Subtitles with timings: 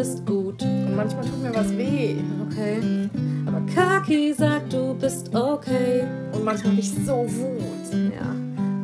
[0.00, 0.62] bist gut.
[0.62, 2.16] Und manchmal tut mir was weh.
[2.46, 3.10] Okay.
[3.44, 6.06] Aber Kaki sagt, du bist okay.
[6.32, 8.14] Und manchmal habe ich so Wut.
[8.14, 8.34] Ja.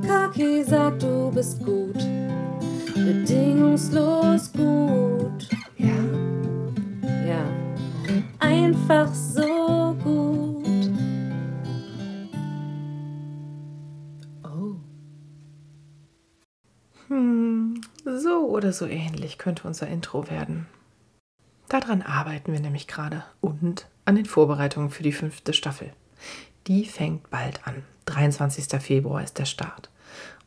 [0.07, 1.97] Kaki sagt, du bist gut.
[2.95, 5.49] Bedingungslos gut.
[5.79, 5.97] Ja.
[7.27, 7.45] Ja.
[8.39, 10.91] Einfach so gut.
[14.45, 14.75] Oh.
[17.09, 20.67] Hm, so oder so ähnlich könnte unser Intro werden.
[21.69, 25.93] Daran arbeiten wir nämlich gerade und an den Vorbereitungen für die fünfte Staffel.
[26.69, 27.83] Die fängt bald an.
[28.07, 28.81] 23.
[28.81, 29.91] Februar ist der Start.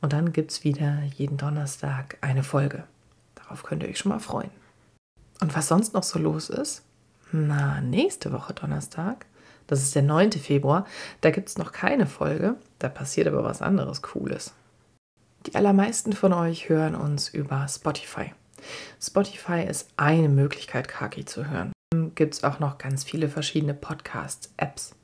[0.01, 2.85] Und dann gibt es wieder jeden Donnerstag eine Folge.
[3.35, 4.51] Darauf könnt ihr euch schon mal freuen.
[5.41, 6.83] Und was sonst noch so los ist?
[7.31, 9.25] Na, nächste Woche Donnerstag,
[9.67, 10.31] das ist der 9.
[10.31, 10.85] Februar,
[11.21, 12.55] da gibt es noch keine Folge.
[12.79, 14.53] Da passiert aber was anderes Cooles.
[15.45, 18.33] Die allermeisten von euch hören uns über Spotify.
[19.01, 21.71] Spotify ist eine Möglichkeit, Kaki zu hören.
[22.15, 24.95] Gibt es auch noch ganz viele verschiedene Podcasts-Apps.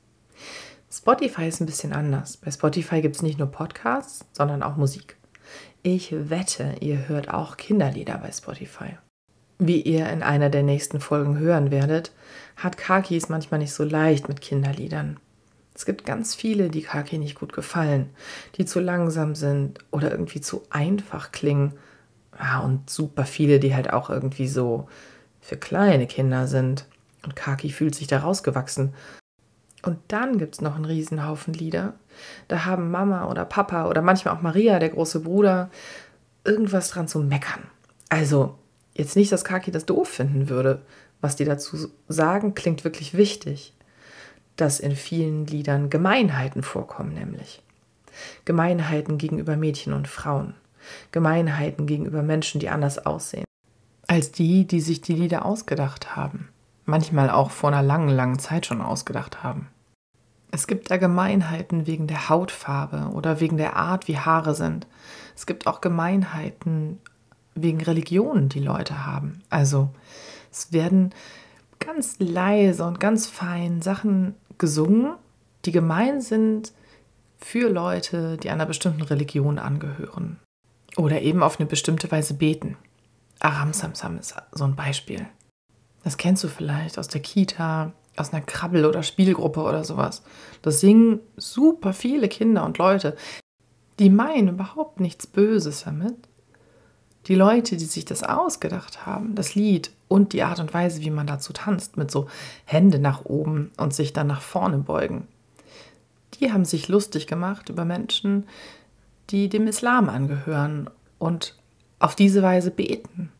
[0.90, 2.36] Spotify ist ein bisschen anders.
[2.36, 5.16] Bei Spotify gibt es nicht nur Podcasts, sondern auch Musik.
[5.82, 8.96] Ich wette, ihr hört auch Kinderlieder bei Spotify.
[9.58, 12.12] Wie ihr in einer der nächsten Folgen hören werdet,
[12.56, 15.18] hat Kaki es manchmal nicht so leicht mit Kinderliedern.
[15.74, 18.10] Es gibt ganz viele, die Kaki nicht gut gefallen,
[18.56, 21.74] die zu langsam sind oder irgendwie zu einfach klingen.
[22.38, 24.88] Ja, und super viele, die halt auch irgendwie so
[25.40, 26.86] für kleine Kinder sind.
[27.24, 28.94] Und Kaki fühlt sich da rausgewachsen.
[29.82, 31.94] Und dann gibt es noch einen Riesenhaufen Lieder.
[32.48, 35.70] Da haben Mama oder Papa oder manchmal auch Maria, der große Bruder,
[36.44, 37.62] irgendwas dran zu meckern.
[38.08, 38.58] Also,
[38.94, 40.82] jetzt nicht, dass Kaki das doof finden würde.
[41.20, 43.74] Was die dazu sagen, klingt wirklich wichtig.
[44.56, 47.62] Dass in vielen Liedern Gemeinheiten vorkommen, nämlich.
[48.44, 50.54] Gemeinheiten gegenüber Mädchen und Frauen.
[51.12, 53.44] Gemeinheiten gegenüber Menschen, die anders aussehen.
[54.06, 56.48] Als die, die sich die Lieder ausgedacht haben.
[56.84, 59.68] Manchmal auch vor einer langen, langen Zeit schon ausgedacht haben.
[60.52, 64.86] Es gibt da Gemeinheiten wegen der Hautfarbe oder wegen der Art, wie Haare sind.
[65.34, 66.98] Es gibt auch Gemeinheiten
[67.54, 69.42] wegen Religionen, die Leute haben.
[69.50, 69.90] Also
[70.52, 71.12] es werden
[71.78, 75.14] ganz leise und ganz fein Sachen gesungen,
[75.64, 76.72] die gemein sind
[77.38, 80.38] für Leute, die einer bestimmten Religion angehören.
[80.96, 82.76] Oder eben auf eine bestimmte Weise beten.
[83.40, 85.26] Aram Samsam ist so ein Beispiel.
[86.04, 90.22] Das kennst du vielleicht aus der Kita, aus einer Krabbel- oder Spielgruppe oder sowas.
[90.62, 93.16] Das singen super viele Kinder und Leute.
[93.98, 96.16] Die meinen überhaupt nichts Böses damit.
[97.26, 101.10] Die Leute, die sich das ausgedacht haben, das Lied und die Art und Weise, wie
[101.10, 102.28] man dazu tanzt, mit so
[102.64, 105.26] Hände nach oben und sich dann nach vorne beugen,
[106.34, 108.46] die haben sich lustig gemacht über Menschen,
[109.30, 111.56] die dem Islam angehören und
[111.98, 113.32] auf diese Weise beten.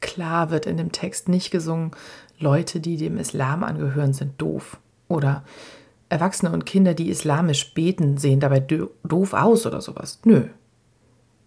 [0.00, 1.90] Klar wird in dem Text nicht gesungen,
[2.38, 4.78] Leute, die dem Islam angehören, sind doof.
[5.08, 5.44] Oder
[6.08, 10.20] Erwachsene und Kinder, die islamisch beten, sehen dabei doof aus oder sowas.
[10.24, 10.48] Nö,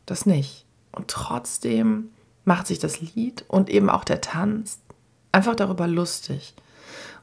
[0.06, 0.66] das nicht.
[0.92, 2.10] Und trotzdem
[2.44, 4.80] macht sich das Lied und eben auch der Tanz
[5.32, 6.56] einfach darüber lustig.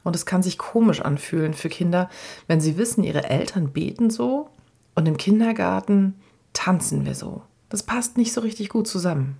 [0.03, 2.09] Und es kann sich komisch anfühlen für Kinder,
[2.47, 4.49] wenn sie wissen, ihre Eltern beten so
[4.97, 6.15] und im Kindergarten
[6.53, 7.43] tanzen wir so.
[7.69, 9.37] Das passt nicht so richtig gut zusammen.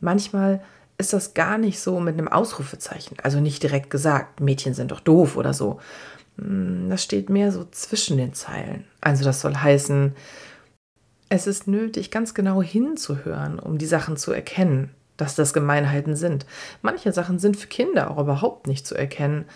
[0.00, 0.62] Manchmal
[0.98, 5.00] ist das gar nicht so mit einem Ausrufezeichen, also nicht direkt gesagt, Mädchen sind doch
[5.00, 5.80] doof oder so.
[6.36, 8.84] Hm, das steht mehr so zwischen den Zeilen.
[9.00, 10.14] Also das soll heißen,
[11.30, 16.44] es ist nötig, ganz genau hinzuhören, um die Sachen zu erkennen, dass das Gemeinheiten sind.
[16.82, 19.46] Manche Sachen sind für Kinder auch überhaupt nicht zu erkennen.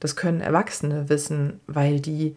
[0.00, 2.36] Das können Erwachsene wissen, weil die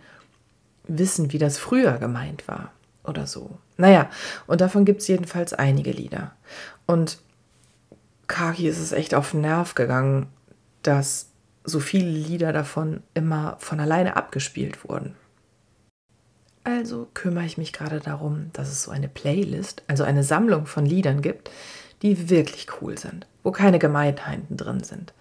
[0.87, 2.71] wissen, wie das früher gemeint war
[3.03, 3.57] oder so.
[3.77, 4.09] Naja,
[4.47, 6.31] und davon gibt es jedenfalls einige Lieder.
[6.85, 7.19] Und
[8.27, 10.27] Kaki ist es echt auf den Nerv gegangen,
[10.83, 11.29] dass
[11.63, 15.15] so viele Lieder davon immer von alleine abgespielt wurden.
[16.63, 20.85] Also kümmere ich mich gerade darum, dass es so eine Playlist, also eine Sammlung von
[20.85, 21.49] Liedern gibt,
[22.01, 25.13] die wirklich cool sind, wo keine Gemeinheiten drin sind.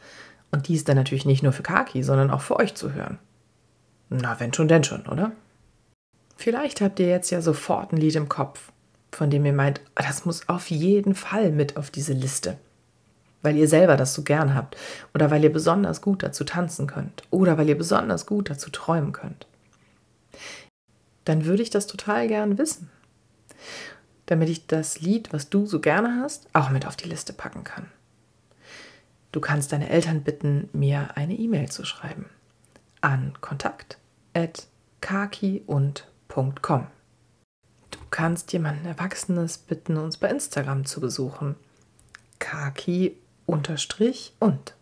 [0.51, 3.19] Und die ist dann natürlich nicht nur für Kaki, sondern auch für euch zu hören.
[4.09, 5.33] Na, wenn schon, denn schon, oder?
[6.37, 8.73] Vielleicht habt ihr jetzt ja sofort ein Lied im Kopf,
[9.13, 12.59] von dem ihr meint, das muss auf jeden Fall mit auf diese Liste.
[13.43, 14.77] Weil ihr selber das so gern habt
[15.15, 19.13] oder weil ihr besonders gut dazu tanzen könnt oder weil ihr besonders gut dazu träumen
[19.13, 19.47] könnt
[21.27, 22.89] dann würde ich das total gern wissen.
[24.25, 27.65] Damit ich das Lied, was du so gerne hast, auch mit auf die Liste packen
[27.65, 27.91] kann.
[29.33, 32.27] Du kannst deine Eltern bitten, mir eine E-Mail zu schreiben
[33.03, 33.37] an
[36.29, 36.87] kontakt@kaki.com.
[37.91, 41.57] Du kannst jemanden Erwachsenes bitten, uns bei Instagram zu besuchen.
[42.39, 44.75] Kaki unterstrich und.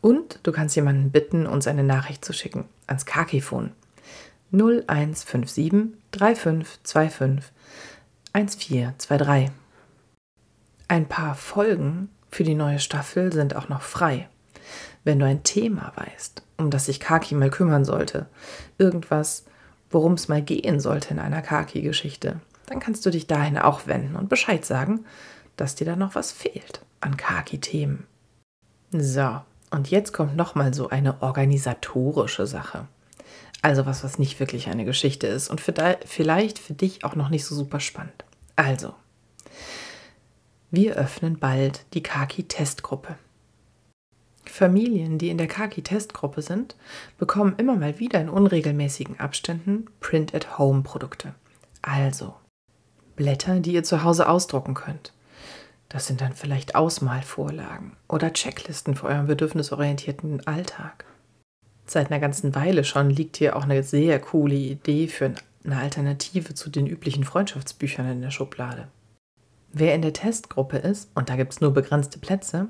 [0.00, 3.72] Und du kannst jemanden bitten, uns eine Nachricht zu schicken ans Kakifon
[4.52, 7.52] 0157 3525
[8.32, 9.50] 1423.
[10.88, 14.28] Ein paar Folgen für die neue Staffel sind auch noch frei.
[15.04, 18.26] Wenn du ein Thema weißt, um das sich Kaki mal kümmern sollte,
[18.78, 19.44] irgendwas,
[19.90, 24.16] worum es mal gehen sollte in einer Kaki-Geschichte, dann kannst du dich dahin auch wenden
[24.16, 25.04] und Bescheid sagen,
[25.56, 28.06] dass dir da noch was fehlt an Kaki-Themen.
[28.92, 29.40] So,
[29.70, 32.86] und jetzt kommt noch mal so eine organisatorische Sache.
[33.62, 35.74] Also was, was nicht wirklich eine Geschichte ist und für
[36.06, 38.24] vielleicht für dich auch noch nicht so super spannend.
[38.56, 38.94] Also,
[40.70, 43.16] wir öffnen bald die Kaki-Testgruppe.
[44.50, 46.76] Familien, die in der Kaki-Testgruppe sind,
[47.18, 51.34] bekommen immer mal wieder in unregelmäßigen Abständen Print-at-Home-Produkte.
[51.82, 52.34] Also
[53.16, 55.12] Blätter, die ihr zu Hause ausdrucken könnt.
[55.88, 61.04] Das sind dann vielleicht Ausmalvorlagen oder Checklisten für euren bedürfnisorientierten Alltag.
[61.84, 66.54] Seit einer ganzen Weile schon liegt hier auch eine sehr coole Idee für eine Alternative
[66.54, 68.88] zu den üblichen Freundschaftsbüchern in der Schublade.
[69.72, 72.68] Wer in der Testgruppe ist, und da gibt es nur begrenzte Plätze,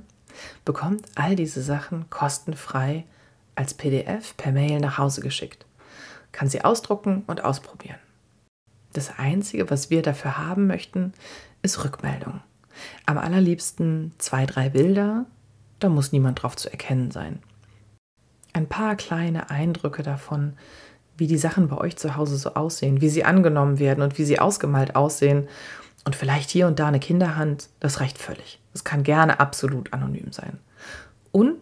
[0.64, 3.04] bekommt all diese Sachen kostenfrei
[3.54, 5.66] als PDF per Mail nach Hause geschickt.
[6.32, 7.98] Kann sie ausdrucken und ausprobieren.
[8.92, 11.12] Das Einzige, was wir dafür haben möchten,
[11.62, 12.40] ist Rückmeldung.
[13.06, 15.26] Am allerliebsten zwei, drei Bilder,
[15.78, 17.40] da muss niemand drauf zu erkennen sein.
[18.52, 20.54] Ein paar kleine Eindrücke davon,
[21.16, 24.24] wie die Sachen bei euch zu Hause so aussehen, wie sie angenommen werden und wie
[24.24, 25.48] sie ausgemalt aussehen.
[26.04, 28.60] Und vielleicht hier und da eine Kinderhand, das reicht völlig.
[28.72, 30.58] Es kann gerne absolut anonym sein.
[31.32, 31.56] Und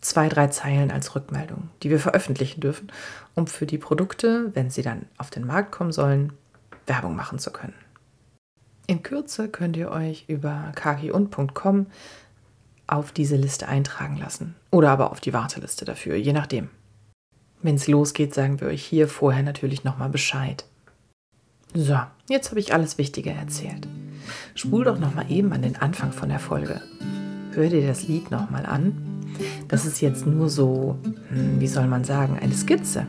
[0.00, 2.90] zwei, drei Zeilen als Rückmeldung, die wir veröffentlichen dürfen,
[3.34, 6.32] um für die Produkte, wenn sie dann auf den Markt kommen sollen,
[6.86, 7.74] Werbung machen zu können.
[8.86, 11.86] In Kürze könnt ihr euch über kakiund.com
[12.86, 14.56] auf diese Liste eintragen lassen.
[14.72, 16.70] Oder aber auf die Warteliste dafür, je nachdem.
[17.62, 20.64] Wenn es losgeht, sagen wir euch hier vorher natürlich nochmal Bescheid.
[21.72, 21.96] So,
[22.28, 23.86] jetzt habe ich alles Wichtige erzählt.
[24.56, 26.80] Spul doch nochmal eben an den Anfang von der Folge.
[27.52, 29.24] Hör dir das Lied nochmal an.
[29.68, 33.06] Das ist jetzt nur so, hm, wie soll man sagen, eine Skizze.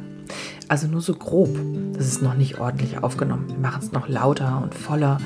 [0.67, 1.57] Also nur so grob.
[1.93, 3.49] Das ist noch nicht ordentlich aufgenommen.
[3.49, 5.17] Wir machen es noch lauter und voller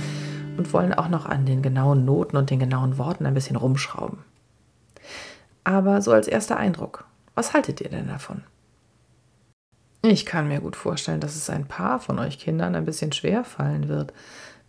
[0.57, 4.19] und wollen auch noch an den genauen Noten und den genauen Worten ein bisschen rumschrauben.
[5.65, 7.03] Aber so als erster Eindruck,
[7.35, 8.43] was haltet ihr denn davon?
[10.07, 13.44] Ich kann mir gut vorstellen, dass es ein paar von euch Kindern ein bisschen schwer
[13.44, 14.13] fallen wird,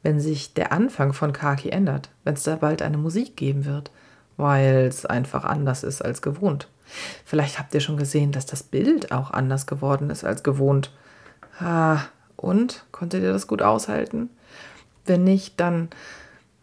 [0.02, 3.90] wenn sich der Anfang von Kaki ändert, wenn es da bald eine Musik geben wird,
[4.38, 6.68] weil es einfach anders ist als gewohnt.
[7.26, 10.90] Vielleicht habt ihr schon gesehen, dass das Bild auch anders geworden ist als gewohnt.
[11.58, 12.00] Ah,
[12.36, 12.86] und?
[12.90, 14.30] Konntet ihr das gut aushalten?
[15.04, 15.90] Wenn nicht, dann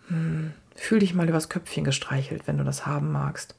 [0.08, 3.54] hm, fühl dich mal übers Köpfchen gestreichelt, wenn du das haben magst.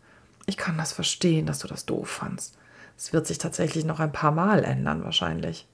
[0.46, 2.58] Ich kann das verstehen, dass du das doof fandst.
[2.96, 5.66] Es wird sich tatsächlich noch ein paar Mal ändern, wahrscheinlich.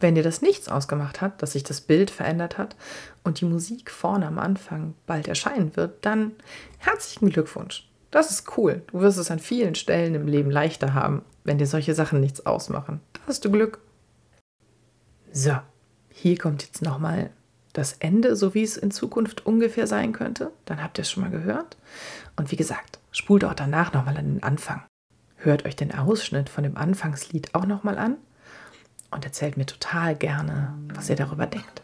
[0.00, 2.76] Wenn dir das nichts ausgemacht hat, dass sich das Bild verändert hat
[3.24, 6.32] und die Musik vorne am Anfang bald erscheinen wird, dann
[6.78, 7.88] herzlichen Glückwunsch.
[8.10, 8.82] Das ist cool.
[8.88, 12.46] Du wirst es an vielen Stellen im Leben leichter haben, wenn dir solche Sachen nichts
[12.46, 13.00] ausmachen.
[13.12, 13.80] Da hast du Glück.
[15.32, 15.58] So,
[16.10, 17.30] hier kommt jetzt nochmal
[17.74, 20.52] das Ende, so wie es in Zukunft ungefähr sein könnte.
[20.64, 21.76] Dann habt ihr es schon mal gehört.
[22.36, 24.82] Und wie gesagt, spult auch danach nochmal an den Anfang.
[25.40, 28.16] Hört euch den Ausschnitt von dem Anfangslied auch nochmal an
[29.12, 31.82] und erzählt mir total gerne, was ihr darüber denkt.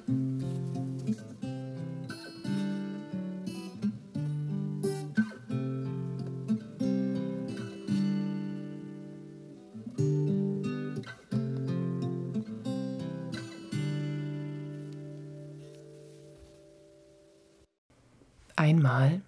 [18.56, 19.20] Einmal,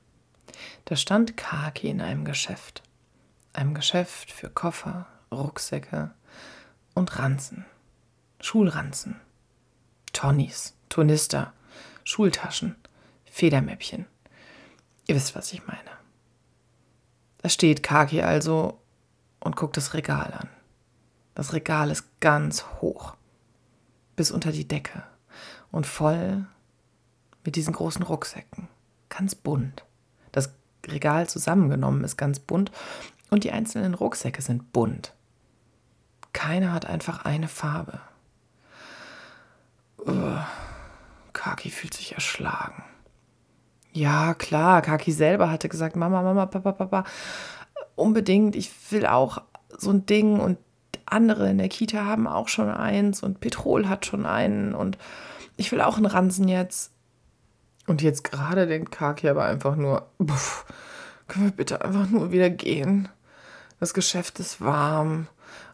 [0.87, 2.86] da stand Kaki in einem Geschäft.
[3.57, 6.11] Einem Geschäft für Koffer, Rucksäcke
[6.93, 7.65] und Ranzen.
[8.39, 9.19] Schulranzen.
[10.13, 11.55] Tonnies, Turnister,
[12.05, 12.77] Schultaschen,
[13.25, 14.05] Federmäppchen.
[15.07, 15.89] Ihr wisst, was ich meine.
[17.39, 18.79] Da steht Kaki also
[19.41, 20.51] und guckt das Regal an.
[21.35, 23.17] Das Regal ist ganz hoch,
[24.17, 25.03] bis unter die Decke
[25.71, 26.45] und voll
[27.43, 28.69] mit diesen großen Rucksäcken
[29.09, 29.83] ganz bunt.
[30.31, 30.53] Das
[30.87, 32.71] Regal zusammengenommen ist ganz bunt
[33.30, 35.14] und die einzelnen Rucksäcke sind bunt.
[36.33, 38.00] Keiner hat einfach eine Farbe.
[39.99, 40.38] Uh,
[41.33, 42.85] Kaki fühlt sich erschlagen.
[43.92, 47.04] Ja, klar, Kaki selber hatte gesagt, Mama, Mama, Papa, Papa,
[47.95, 49.42] unbedingt, ich will auch
[49.78, 50.59] so ein Ding und
[51.06, 54.99] andere in der Kita haben auch schon eins und Petrol hat schon einen und
[55.56, 56.92] ich will auch einen Ransen jetzt.
[57.87, 60.66] Und jetzt gerade denkt Kaki aber einfach nur, pff,
[61.28, 63.09] können wir bitte einfach nur wieder gehen?
[63.80, 65.28] Das Geschäft ist warm.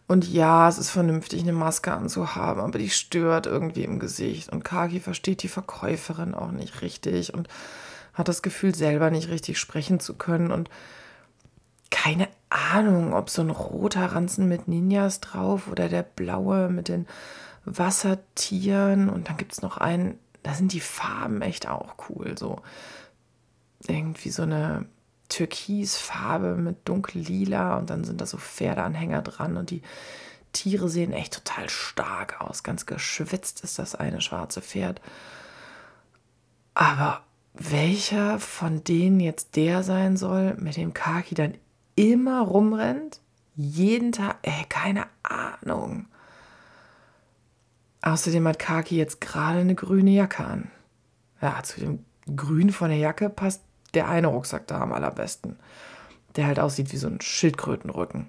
[0.08, 4.50] Und ja, es ist vernünftig, eine Maske anzuhaben, aber die stört irgendwie im Gesicht.
[4.50, 7.48] Und Kaki versteht die Verkäuferin auch nicht richtig und
[8.12, 10.50] hat das Gefühl, selber nicht richtig sprechen zu können.
[10.50, 10.68] Und
[11.90, 17.06] keine Ahnung, ob so ein roter Ranzen mit Ninjas drauf oder der blaue mit den
[17.64, 19.08] Wassertieren.
[19.08, 22.36] Und dann gibt es noch einen, da sind die Farben echt auch cool.
[22.36, 22.60] So
[23.86, 24.86] irgendwie so eine
[25.32, 29.82] Türkisfarbe mit dunkellila und dann sind da so Pferdeanhänger dran und die
[30.52, 32.62] Tiere sehen echt total stark aus.
[32.62, 35.00] Ganz geschwitzt ist das eine schwarze Pferd.
[36.74, 37.22] Aber
[37.54, 41.54] welcher von denen jetzt der sein soll, mit dem Kaki dann
[41.94, 43.20] immer rumrennt?
[43.56, 44.36] Jeden Tag?
[44.42, 46.06] Ey, keine Ahnung.
[48.02, 50.70] Außerdem hat Kaki jetzt gerade eine grüne Jacke an.
[51.40, 52.04] Ja, zu dem
[52.36, 53.62] Grün von der Jacke passt
[53.94, 55.56] der eine Rucksack da am allerbesten.
[56.36, 58.28] Der halt aussieht wie so ein Schildkrötenrücken.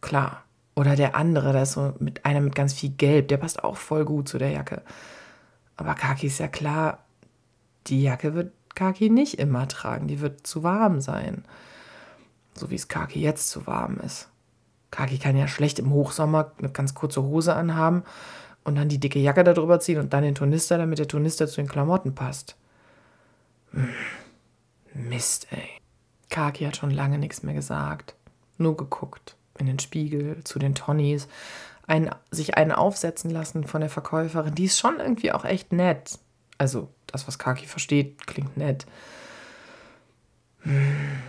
[0.00, 0.44] Klar.
[0.74, 3.76] Oder der andere, da ist so mit einer mit ganz viel Gelb, der passt auch
[3.76, 4.82] voll gut zu der Jacke.
[5.76, 6.98] Aber Kaki ist ja klar,
[7.86, 11.44] die Jacke wird Kaki nicht immer tragen, die wird zu warm sein.
[12.54, 14.28] So wie es Kaki jetzt zu warm ist.
[14.90, 18.02] Kaki kann ja schlecht im Hochsommer eine ganz kurze Hose anhaben
[18.64, 21.56] und dann die dicke Jacke darüber ziehen und dann den Turnister, damit der Turnister zu
[21.56, 22.56] den Klamotten passt.
[23.72, 23.88] Hm.
[24.94, 25.68] Mist, ey.
[26.30, 28.14] Kaki hat schon lange nichts mehr gesagt.
[28.58, 29.36] Nur geguckt.
[29.58, 31.28] In den Spiegel, zu den Tonnies.
[31.86, 34.54] Einen, sich einen aufsetzen lassen von der Verkäuferin.
[34.54, 36.18] Die ist schon irgendwie auch echt nett.
[36.58, 38.86] Also, das, was Kaki versteht, klingt nett.
[40.60, 41.22] Hm.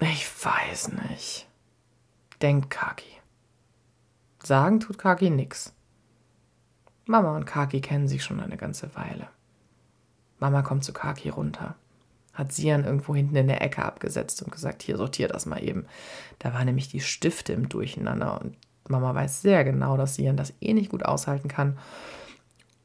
[0.00, 1.46] Ich weiß nicht.
[2.42, 3.10] Denkt Kaki.
[4.42, 5.74] Sagen tut Kaki nix.
[7.04, 9.28] Mama und Kaki kennen sich schon eine ganze Weile.
[10.38, 11.76] Mama kommt zu Kaki runter
[12.40, 15.86] hat Sian irgendwo hinten in der Ecke abgesetzt und gesagt, hier sortier das mal eben.
[16.38, 18.56] Da waren nämlich die Stifte im Durcheinander und
[18.88, 21.78] Mama weiß sehr genau, dass Sian das eh nicht gut aushalten kann.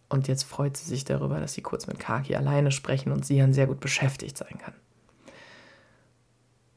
[0.09, 3.53] Und jetzt freut sie sich darüber, dass sie kurz mit Kaki alleine sprechen und Sian
[3.53, 4.73] sehr gut beschäftigt sein kann.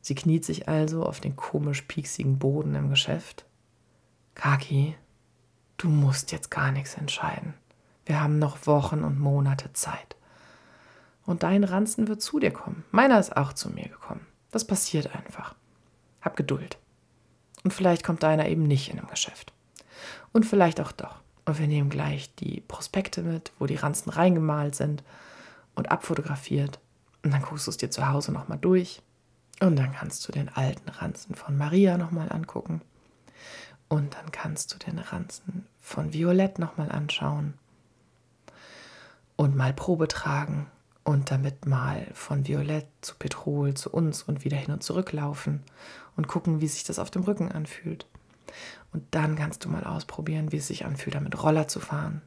[0.00, 3.44] Sie kniet sich also auf den komisch pieksigen Boden im Geschäft.
[4.34, 4.94] Kaki,
[5.76, 7.54] du musst jetzt gar nichts entscheiden.
[8.06, 10.16] Wir haben noch Wochen und Monate Zeit.
[11.28, 12.86] Und dein Ranzen wird zu dir kommen.
[12.90, 14.26] Meiner ist auch zu mir gekommen.
[14.50, 15.54] Das passiert einfach.
[16.22, 16.78] Hab Geduld.
[17.64, 19.52] Und vielleicht kommt deiner eben nicht in einem Geschäft.
[20.32, 21.16] Und vielleicht auch doch.
[21.44, 25.04] Und wir nehmen gleich die Prospekte mit, wo die Ranzen reingemalt sind
[25.74, 26.80] und abfotografiert.
[27.22, 29.02] Und dann guckst du es dir zu Hause nochmal durch.
[29.60, 32.80] Und dann kannst du den alten Ranzen von Maria nochmal angucken.
[33.90, 37.52] Und dann kannst du den Ranzen von Violett nochmal anschauen.
[39.36, 40.68] Und mal Probe tragen
[41.08, 45.62] und damit mal von Violett zu Petrol zu uns und wieder hin und zurück laufen
[46.18, 48.04] und gucken, wie sich das auf dem Rücken anfühlt.
[48.92, 52.20] Und dann kannst du mal ausprobieren, wie es sich anfühlt, damit Roller zu fahren.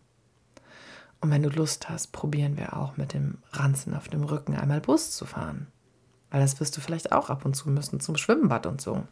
[1.19, 4.81] Und wenn du Lust hast, probieren wir auch mit dem Ranzen auf dem Rücken einmal
[4.81, 5.67] Bus zu fahren.
[6.31, 9.03] Weil das wirst du vielleicht auch ab und zu müssen zum Schwimmbad und so.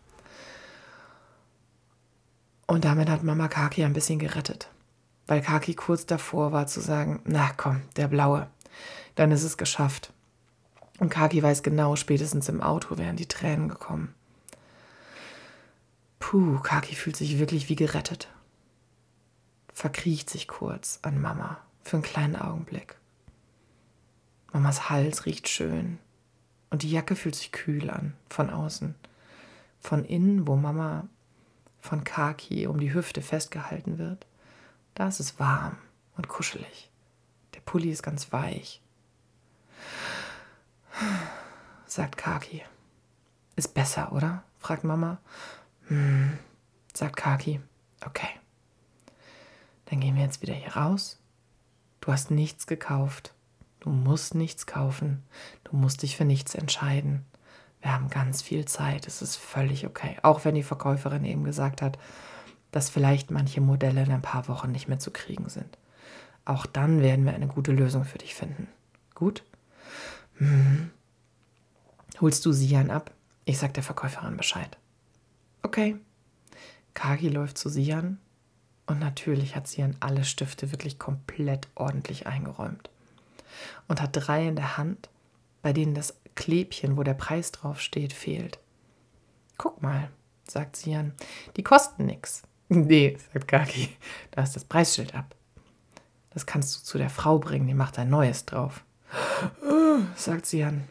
[2.66, 4.72] Und damit hat Mama Kaki ein bisschen gerettet.
[5.28, 8.48] Weil Kaki kurz davor war zu sagen, na komm, der Blaue,
[9.20, 10.14] dann ist es geschafft.
[10.98, 14.16] Und Kaki weiß genau, spätestens im Auto wären die Tränen gekommen.
[16.20, 18.30] Puh, Kaki fühlt sich wirklich wie gerettet.
[19.74, 22.96] Verkriecht sich kurz an Mama für einen kleinen Augenblick.
[24.54, 26.00] Mamas Hals riecht schön
[26.70, 28.96] und die Jacke fühlt sich kühl an, von außen.
[29.82, 31.10] Von innen, wo Mama
[31.82, 34.26] von Kaki um die Hüfte festgehalten wird,
[34.96, 35.76] da ist es warm
[36.16, 36.90] und kuschelig.
[37.54, 38.82] Der Pulli ist ganz weich
[41.86, 42.64] sagt Kaki.
[43.56, 44.44] Ist besser, oder?
[44.58, 45.20] fragt Mama.
[45.88, 46.38] Hm,
[46.94, 47.60] sagt Kaki.
[48.06, 48.30] Okay.
[49.86, 51.20] Dann gehen wir jetzt wieder hier raus.
[52.02, 53.34] Du hast nichts gekauft.
[53.80, 55.24] Du musst nichts kaufen.
[55.64, 57.26] Du musst dich für nichts entscheiden.
[57.82, 59.08] Wir haben ganz viel Zeit.
[59.08, 60.18] Es ist völlig okay.
[60.22, 61.98] Auch wenn die Verkäuferin eben gesagt hat,
[62.72, 65.78] dass vielleicht manche Modelle in ein paar Wochen nicht mehr zu kriegen sind.
[66.46, 68.68] Auch dann werden wir eine gute Lösung für dich finden.
[69.16, 69.44] Gut?
[70.40, 70.92] Mhm.
[72.20, 73.12] Holst du Sian ab?
[73.46, 74.78] Ich sag der Verkäuferin Bescheid.
[75.64, 75.98] Okay.
[76.94, 78.20] Kagi läuft zu Sian
[78.88, 82.90] und natürlich hat Sian alle Stifte wirklich komplett ordentlich eingeräumt
[83.88, 85.10] und hat drei in der Hand,
[85.62, 88.60] bei denen das Klebchen, wo der Preis drauf steht, fehlt.
[89.58, 90.10] Guck mal,
[90.48, 91.14] sagt Sian,
[91.56, 92.44] die kosten nix.
[92.72, 93.90] Nee, sagt Kagi,
[94.30, 95.34] da ist das Preisschild ab.
[96.30, 98.84] Das kannst du zu der Frau bringen, die macht ein neues drauf.
[100.16, 100.88] Sagt Sian,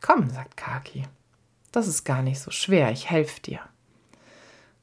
[0.00, 1.04] Komm, sagt Kaki.
[1.72, 3.60] Das ist gar nicht so schwer, ich helfe dir.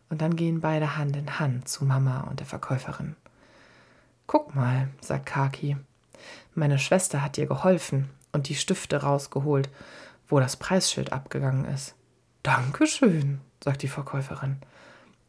[0.09, 3.15] Und dann gehen beide Hand in Hand zu Mama und der Verkäuferin.
[4.27, 5.77] Guck mal, sagt Kaki.
[6.55, 9.69] Meine Schwester hat dir geholfen und die Stifte rausgeholt,
[10.27, 11.95] wo das Preisschild abgegangen ist.
[12.43, 14.57] Dankeschön, sagt die Verkäuferin.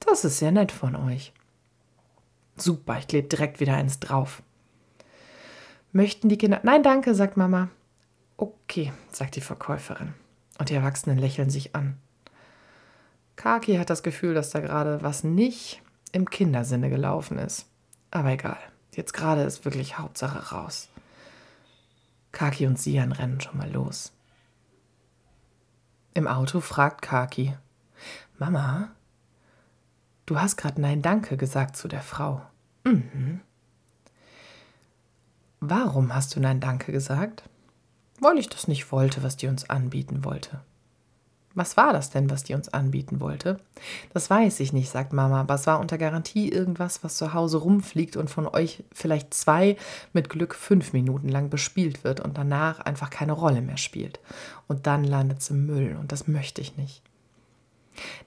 [0.00, 1.32] Das ist sehr nett von euch.
[2.56, 4.42] Super, ich klebe direkt wieder eins drauf.
[5.92, 6.60] Möchten die Kinder.
[6.62, 7.68] Nein, danke, sagt Mama.
[8.42, 10.14] Okay, sagt die Verkäuferin.
[10.58, 11.96] Und die Erwachsenen lächeln sich an.
[13.36, 15.80] Kaki hat das Gefühl, dass da gerade was nicht
[16.10, 17.66] im Kindersinne gelaufen ist.
[18.10, 18.58] Aber egal.
[18.96, 20.88] Jetzt gerade ist wirklich Hauptsache raus.
[22.32, 24.12] Kaki und Sian rennen schon mal los.
[26.12, 27.56] Im Auto fragt Kaki:
[28.40, 28.90] Mama,
[30.26, 32.42] du hast gerade Nein Danke gesagt zu der Frau.
[32.82, 33.40] Mhm.
[35.60, 37.44] Warum hast du Nein Danke gesagt?
[38.22, 40.60] Weil ich das nicht wollte, was die uns anbieten wollte.
[41.54, 43.58] Was war das denn, was die uns anbieten wollte?
[44.14, 47.58] Das weiß ich nicht, sagt Mama, aber es war unter Garantie irgendwas, was zu Hause
[47.58, 49.76] rumfliegt und von euch vielleicht zwei,
[50.12, 54.20] mit Glück fünf Minuten lang bespielt wird und danach einfach keine Rolle mehr spielt.
[54.68, 57.02] Und dann landet es im Müll und das möchte ich nicht.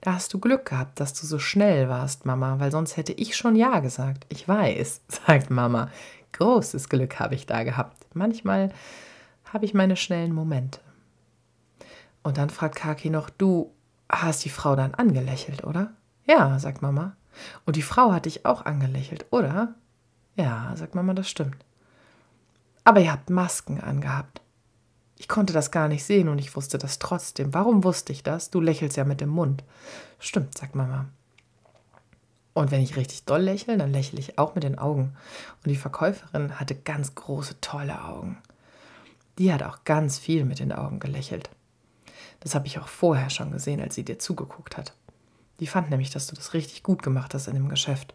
[0.01, 3.37] Da hast du Glück gehabt, dass du so schnell warst, Mama, weil sonst hätte ich
[3.37, 4.25] schon Ja gesagt.
[4.27, 5.89] Ich weiß, sagt Mama.
[6.33, 8.05] Großes Glück habe ich da gehabt.
[8.13, 8.71] Manchmal
[9.51, 10.79] habe ich meine schnellen Momente.
[12.23, 13.71] Und dann fragt Kaki noch, du
[14.09, 15.91] hast die Frau dann angelächelt, oder?
[16.25, 17.15] Ja, sagt Mama.
[17.65, 19.75] Und die Frau hat dich auch angelächelt, oder?
[20.35, 21.63] Ja, sagt Mama, das stimmt.
[22.83, 24.41] Aber ihr habt Masken angehabt.
[25.17, 27.53] Ich konnte das gar nicht sehen und ich wusste das trotzdem.
[27.53, 28.49] Warum wusste ich das?
[28.49, 29.63] Du lächelst ja mit dem Mund.
[30.19, 31.05] Stimmt, sagt Mama.
[32.53, 35.15] Und wenn ich richtig doll lächle, dann lächle ich auch mit den Augen.
[35.63, 38.37] Und die Verkäuferin hatte ganz große, tolle Augen.
[39.37, 41.49] Die hat auch ganz viel mit den Augen gelächelt.
[42.39, 44.93] Das habe ich auch vorher schon gesehen, als sie dir zugeguckt hat.
[45.59, 48.13] Die fand nämlich, dass du das richtig gut gemacht hast in dem Geschäft.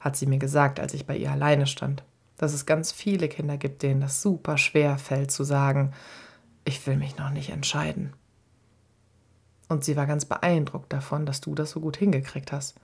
[0.00, 2.02] Hat sie mir gesagt, als ich bei ihr alleine stand.
[2.36, 5.92] Dass es ganz viele Kinder gibt, denen das super schwer fällt zu sagen,
[6.64, 8.12] ich will mich noch nicht entscheiden.
[9.68, 12.74] Und sie war ganz beeindruckt davon, dass du das so gut hingekriegt hast.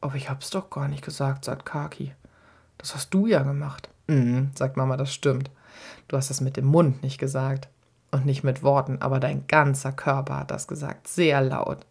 [0.00, 2.14] Aber ich hab's doch gar nicht gesagt, sagt Kaki.
[2.78, 3.88] Das hast du ja gemacht.
[4.06, 5.50] Mhm, sagt Mama, das stimmt.
[6.08, 7.68] Du hast das mit dem Mund nicht gesagt
[8.10, 11.86] und nicht mit Worten, aber dein ganzer Körper hat das gesagt, sehr laut.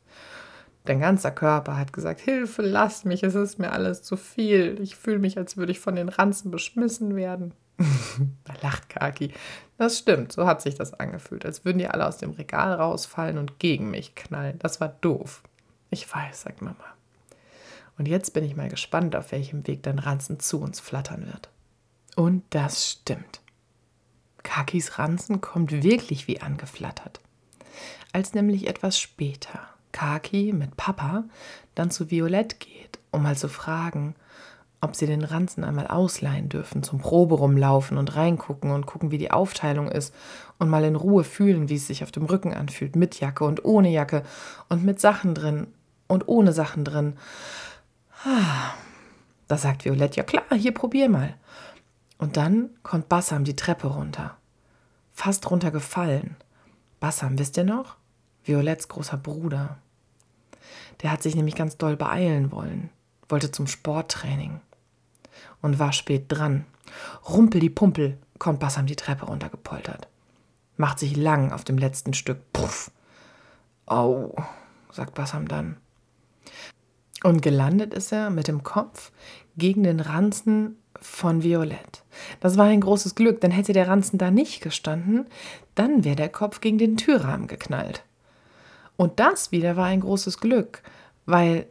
[0.85, 4.79] Dein ganzer Körper hat gesagt, Hilfe, lass mich, es ist mir alles zu viel.
[4.81, 7.53] Ich fühle mich, als würde ich von den Ranzen beschmissen werden.
[8.43, 9.31] da lacht Kaki.
[9.77, 13.37] Das stimmt, so hat sich das angefühlt, als würden die alle aus dem Regal rausfallen
[13.37, 14.59] und gegen mich knallen.
[14.59, 15.41] Das war doof.
[15.89, 16.75] Ich weiß, sagt Mama.
[17.97, 21.49] Und jetzt bin ich mal gespannt, auf welchem Weg dein Ranzen zu uns flattern wird.
[22.15, 23.41] Und das stimmt.
[24.45, 27.19] Kakis Ranzen kommt wirklich wie angeflattert.
[28.13, 29.59] Als nämlich etwas später
[29.91, 31.25] Kaki mit Papa
[31.73, 34.15] dann zu Violett geht, um mal zu fragen,
[34.79, 39.17] ob sie den Ranzen einmal ausleihen dürfen, zum Probe rumlaufen und reingucken und gucken, wie
[39.17, 40.13] die Aufteilung ist
[40.59, 43.65] und mal in Ruhe fühlen, wie es sich auf dem Rücken anfühlt, mit Jacke und
[43.65, 44.23] ohne Jacke
[44.69, 45.67] und mit Sachen drin
[46.07, 47.17] und ohne Sachen drin.
[48.23, 48.73] Ah,
[49.47, 51.33] da sagt Violett, ja klar, hier probier mal.
[52.17, 54.37] Und dann kommt Bassam die Treppe runter.
[55.11, 56.35] Fast runtergefallen.
[56.99, 57.95] Bassam, wisst ihr noch?
[58.43, 59.77] Violetts großer Bruder.
[61.01, 62.89] Der hat sich nämlich ganz doll beeilen wollen,
[63.27, 64.61] wollte zum Sporttraining
[65.61, 66.65] und war spät dran.
[67.27, 70.07] Rumpel die Pumpel kommt Bassam die Treppe runtergepoltert.
[70.77, 72.51] Macht sich lang auf dem letzten Stück.
[72.53, 72.91] Puff.
[73.85, 74.35] Au,
[74.91, 75.77] sagt Bassam dann.
[77.25, 79.11] Und gelandet ist er mit dem Kopf
[79.57, 82.03] gegen den Ranzen von Violett.
[82.39, 85.25] Das war ein großes Glück, denn hätte der Ranzen da nicht gestanden,
[85.73, 88.03] dann wäre der Kopf gegen den Türrahmen geknallt.
[88.95, 90.83] Und das wieder war ein großes Glück,
[91.25, 91.65] weil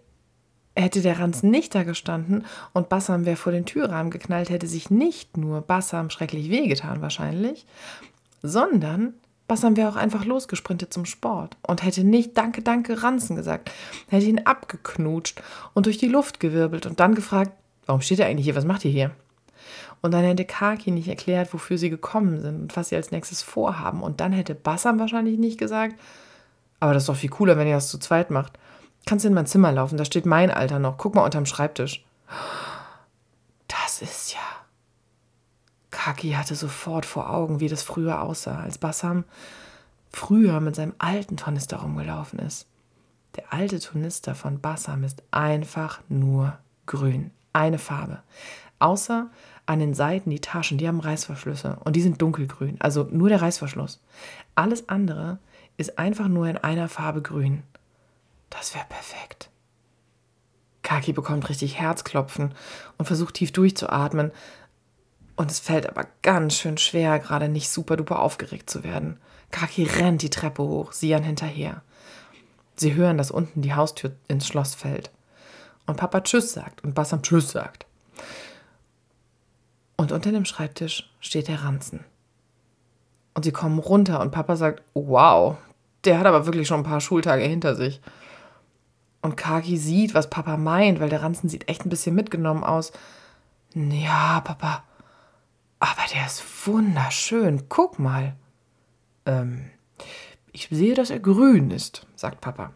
[0.74, 4.90] hätte der Ranzen nicht da gestanden und Bassam wäre vor den Türrahmen geknallt, hätte sich
[4.90, 7.64] nicht nur Bassam schrecklich wehgetan wahrscheinlich,
[8.42, 9.14] sondern
[9.46, 13.70] Bassam wäre auch einfach losgesprintet zum Sport und hätte nicht Danke, Danke, Ranzen gesagt,
[14.08, 15.42] hätte ihn abgeknutscht
[15.74, 17.52] und durch die Luft gewirbelt und dann gefragt,
[17.86, 19.10] warum steht er eigentlich hier, was macht ihr hier?
[20.00, 23.42] Und dann hätte Kaki nicht erklärt, wofür sie gekommen sind und was sie als nächstes
[23.42, 24.02] vorhaben.
[24.02, 25.96] Und dann hätte Bassam wahrscheinlich nicht gesagt,
[26.80, 28.58] aber das ist doch viel cooler, wenn ihr das zu zweit macht.
[29.06, 30.98] Kannst in mein Zimmer laufen, da steht mein Alter noch.
[30.98, 32.04] Guck mal unterm Schreibtisch.
[33.68, 34.63] Das ist ja.
[36.04, 39.24] Kaki hatte sofort vor Augen, wie das früher aussah, als Bassam
[40.10, 42.66] früher mit seinem alten Tornister rumgelaufen ist.
[43.36, 47.30] Der alte Tornister von Bassam ist einfach nur grün.
[47.54, 48.22] Eine Farbe.
[48.80, 49.30] Außer
[49.64, 52.78] an den Seiten die Taschen, die haben Reißverschlüsse und die sind dunkelgrün.
[52.82, 54.02] Also nur der Reißverschluss.
[54.54, 55.38] Alles andere
[55.78, 57.62] ist einfach nur in einer Farbe grün.
[58.50, 59.48] Das wäre perfekt.
[60.82, 62.54] Kaki bekommt richtig Herzklopfen
[62.98, 64.32] und versucht tief durchzuatmen.
[65.36, 69.18] Und es fällt aber ganz schön schwer, gerade nicht super duper aufgeregt zu werden.
[69.50, 71.82] Kaki rennt die Treppe hoch, Sian hinterher.
[72.76, 75.10] Sie hören, dass unten die Haustür ins Schloss fällt.
[75.86, 77.86] Und Papa Tschüss sagt und Bassam Tschüss sagt.
[79.96, 82.04] Und unter dem Schreibtisch steht der Ranzen.
[83.34, 85.56] Und sie kommen runter und Papa sagt, wow,
[86.04, 88.00] der hat aber wirklich schon ein paar Schultage hinter sich.
[89.22, 92.92] Und Kaki sieht, was Papa meint, weil der Ranzen sieht echt ein bisschen mitgenommen aus.
[93.74, 94.84] Ja, Papa,
[95.84, 97.68] aber der ist wunderschön.
[97.68, 98.36] Guck mal.
[99.26, 99.70] Ähm,
[100.52, 102.72] ich sehe, dass er grün ist, sagt Papa.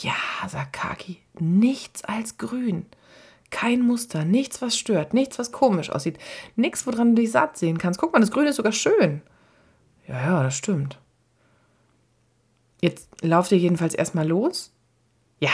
[0.00, 0.14] Ja,
[0.48, 2.86] sagt Kaki, nichts als grün.
[3.50, 6.18] Kein Muster, nichts, was stört, nichts, was komisch aussieht,
[6.56, 8.00] nichts, woran du dich satt sehen kannst.
[8.00, 9.22] Guck mal, das Grün ist sogar schön.
[10.06, 10.98] Ja, ja, das stimmt.
[12.80, 14.72] Jetzt lauft ihr jedenfalls erstmal los?
[15.40, 15.52] Ja,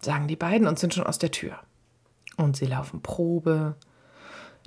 [0.00, 1.58] sagen die beiden und sind schon aus der Tür.
[2.36, 3.76] Und sie laufen Probe,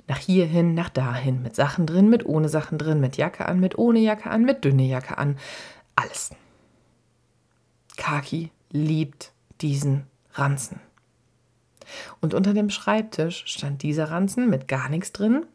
[0.08, 3.78] nach hierhin, nach dahin, mit Sachen drin, mit ohne Sachen drin, mit Jacke an, mit
[3.78, 5.38] ohne Jacke an, mit dünne Jacke an.
[5.96, 6.30] Alles.
[7.96, 10.80] Kaki liebt diesen Ranzen.
[12.20, 15.46] Und unter dem Schreibtisch stand dieser Ranzen mit gar nichts drin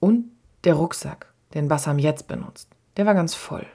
[0.00, 0.30] und
[0.64, 2.68] der Rucksack, den Bassam jetzt benutzt.
[2.96, 3.66] Der war ganz voll.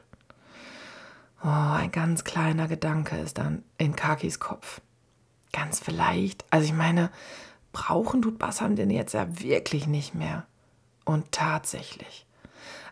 [1.43, 4.81] Oh, ein ganz kleiner Gedanke ist dann in Kakis Kopf.
[5.53, 7.09] Ganz vielleicht, also ich meine,
[7.71, 10.45] brauchen tut Bassam den jetzt ja wirklich nicht mehr.
[11.05, 12.25] Und tatsächlich,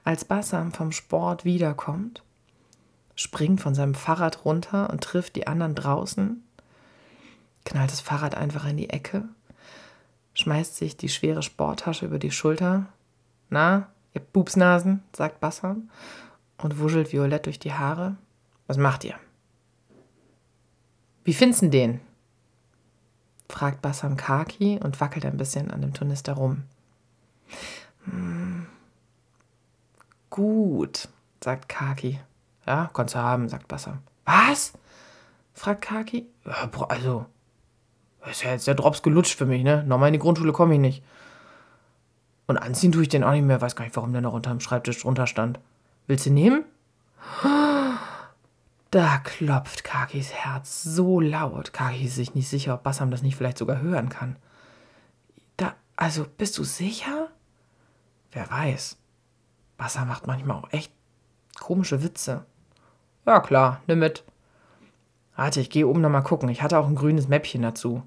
[0.03, 2.23] als Bassam vom Sport wiederkommt,
[3.15, 6.43] springt von seinem Fahrrad runter und trifft die anderen draußen,
[7.65, 9.27] knallt das Fahrrad einfach in die Ecke,
[10.33, 12.85] schmeißt sich die schwere Sporttasche über die Schulter.
[13.49, 15.89] Na, ihr Bubsnasen, sagt Bassam
[16.57, 18.15] und wuschelt Violett durch die Haare.
[18.67, 19.15] Was macht ihr?
[21.23, 21.99] Wie findest du den?
[23.49, 26.63] Fragt Bassam Kaki und wackelt ein bisschen an dem Turnister rum.
[28.05, 28.67] Hm.
[30.29, 31.07] Gut,
[31.43, 32.19] sagt Kaki.
[32.65, 33.99] Ja, kannst du haben, sagt Bassam.
[34.25, 34.73] Was?
[35.53, 36.27] fragt Kaki.
[36.45, 37.25] Ja, also,
[38.29, 39.83] ist ja jetzt der Drops gelutscht für mich, ne?
[39.85, 41.03] Nochmal in die Grundschule komme ich nicht.
[42.45, 43.61] Und anziehen tue ich den auch nicht mehr.
[43.61, 45.59] Weiß gar nicht, warum der noch unter dem Schreibtisch drunter stand.
[46.07, 46.63] Willst du nehmen?
[48.91, 51.73] Da klopft Kakis Herz so laut.
[51.73, 54.37] Kaki ist sich nicht sicher, ob Bassam das nicht vielleicht sogar hören kann.
[55.57, 57.29] Da, also, bist du sicher?
[58.31, 58.97] Wer weiß.
[59.77, 60.91] Bassam macht manchmal auch echt
[61.59, 62.45] komische Witze.
[63.25, 64.23] Ja, klar, nimm mit.
[65.35, 66.47] Warte, ich gehe oben nochmal gucken.
[66.49, 68.03] Ich hatte auch ein grünes Mäppchen dazu.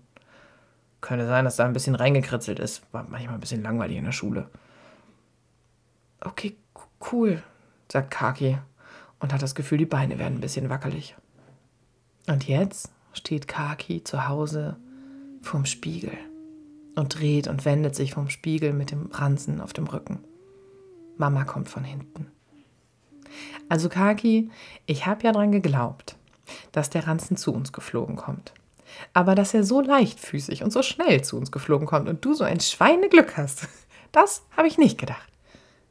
[1.02, 2.82] Könnte sein, dass da ein bisschen reingekritzelt ist.
[2.92, 4.48] War manchmal ein bisschen langweilig in der Schule.
[6.20, 6.56] Okay,
[7.00, 7.42] cool,
[7.88, 8.58] sagt Kaki
[9.20, 11.14] und hat das Gefühl, die Beine werden ein bisschen wackelig.
[12.26, 14.76] Und jetzt steht Kaki zu Hause
[15.42, 16.12] vorm Spiegel
[16.96, 20.20] und dreht und wendet sich vom Spiegel mit dem Ranzen auf dem Rücken.
[21.16, 22.26] Mama kommt von hinten.
[23.68, 24.50] Also Kaki,
[24.86, 26.16] ich habe ja dran geglaubt,
[26.72, 28.52] dass der Ranzen zu uns geflogen kommt.
[29.12, 32.44] Aber dass er so leichtfüßig und so schnell zu uns geflogen kommt und du so
[32.44, 33.68] ein Schweineglück hast,
[34.12, 35.30] das habe ich nicht gedacht.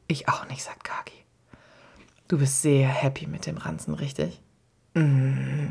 [0.06, 1.19] Ich auch nicht, sagt Kaki.
[2.30, 4.40] Du bist sehr happy mit dem Ranzen, richtig?
[4.94, 5.70] Mm.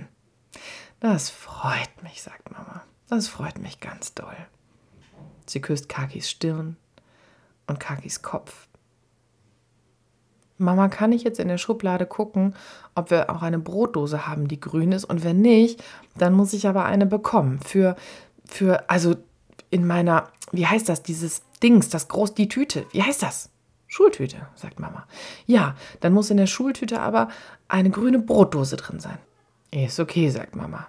[1.00, 2.84] Das freut mich, sagt Mama.
[3.08, 4.36] Das freut mich ganz doll.
[5.46, 6.76] Sie küsst Kakis Stirn
[7.68, 8.68] und Kakis Kopf.
[10.58, 12.54] Mama, kann ich jetzt in der Schublade gucken,
[12.94, 15.06] ob wir auch eine Brotdose haben, die grün ist?
[15.06, 15.82] Und wenn nicht,
[16.18, 17.62] dann muss ich aber eine bekommen.
[17.62, 17.96] Für,
[18.44, 19.16] für, also
[19.70, 23.50] in meiner, wie heißt das, dieses Dings, das groß, die Tüte, wie heißt das?
[23.90, 25.06] Schultüte, sagt Mama.
[25.48, 27.28] Ja, dann muss in der Schultüte aber
[27.68, 29.18] eine grüne Brotdose drin sein.
[29.72, 30.88] Ist okay, sagt Mama.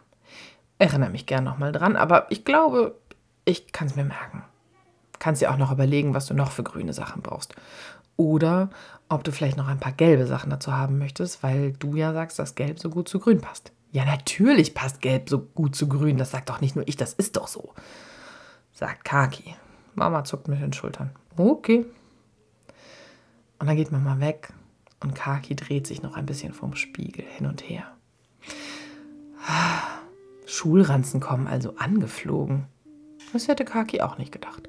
[0.78, 2.94] Erinnere mich gern nochmal dran, aber ich glaube,
[3.46, 4.44] ich kann es mir merken.
[5.18, 7.54] Kannst dir auch noch überlegen, was du noch für grüne Sachen brauchst.
[8.16, 8.68] Oder
[9.08, 12.38] ob du vielleicht noch ein paar gelbe Sachen dazu haben möchtest, weil du ja sagst,
[12.38, 13.72] dass Gelb so gut zu Grün passt.
[13.92, 16.18] Ja, natürlich passt Gelb so gut zu Grün.
[16.18, 17.72] Das sagt doch nicht nur ich, das ist doch so.
[18.72, 19.54] Sagt Kaki.
[19.94, 21.10] Mama zuckt mit den Schultern.
[21.36, 21.86] Okay,
[23.60, 24.52] und dann geht Mama weg
[25.00, 27.84] und Kaki dreht sich noch ein bisschen vom Spiegel hin und her.
[30.46, 32.66] Schulranzen kommen also angeflogen.
[33.32, 34.68] Das hätte Kaki auch nicht gedacht.